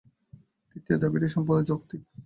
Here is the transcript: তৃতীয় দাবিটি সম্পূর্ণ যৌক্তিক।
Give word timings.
তৃতীয় 0.71 0.97
দাবিটি 0.99 1.27
সম্পূর্ণ 1.27 1.59
যৌক্তিক। 1.63 2.01